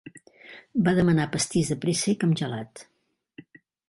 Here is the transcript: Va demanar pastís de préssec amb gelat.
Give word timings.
Va 0.87 0.93
demanar 0.99 1.27
pastís 1.35 1.69
de 1.73 1.77
préssec 1.83 2.25
amb 2.29 2.39
gelat. 2.41 2.83